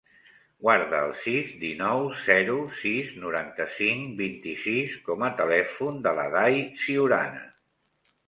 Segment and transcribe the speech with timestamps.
[0.67, 7.45] Guarda el sis, dinou, zero, sis, noranta-cinc, vint-i-sis com a telèfon de l'Aday Ciurana.